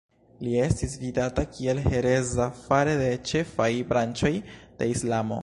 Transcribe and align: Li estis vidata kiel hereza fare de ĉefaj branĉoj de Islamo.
Li 0.45 0.53
estis 0.67 0.95
vidata 1.01 1.43
kiel 1.57 1.81
hereza 1.87 2.47
fare 2.63 2.97
de 3.03 3.13
ĉefaj 3.33 3.71
branĉoj 3.93 4.35
de 4.83 4.91
Islamo. 4.97 5.39